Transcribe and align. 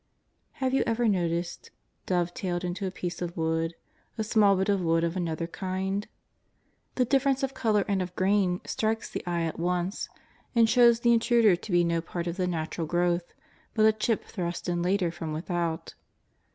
Have 0.53 0.73
you 0.73 0.81
ever 0.87 1.07
noticed— 1.07 1.69
dove 2.07 2.33
tailed 2.33 2.63
into 2.63 2.87
a 2.87 2.89
piece 2.91 3.21
of 3.21 3.37
wood— 3.37 3.75
a 4.17 4.23
small 4.23 4.55
bit 4.55 4.67
of 4.67 4.81
wood 4.81 5.03
of 5.03 5.15
another 5.15 5.45
kind? 5.45 6.07
The 6.95 7.05
dif 7.05 7.23
ference 7.23 7.43
of 7.43 7.53
colour 7.53 7.85
and 7.87 8.01
of 8.01 8.15
grain 8.15 8.61
strikes 8.65 9.11
the 9.11 9.23
eye 9.27 9.43
at 9.43 9.59
once, 9.59 10.09
and 10.55 10.67
shows 10.67 11.01
the 11.01 11.13
intruder 11.13 11.55
to 11.55 11.71
be 11.71 11.83
no 11.83 12.01
part 12.01 12.25
of 12.25 12.37
the 12.37 12.47
natural 12.47 12.87
growth, 12.87 13.35
but 13.75 13.85
a 13.85 13.93
chip 13.93 14.23
thrust 14.23 14.67
in 14.67 14.81
later 14.81 15.11
from 15.11 15.33
without. 15.33 15.93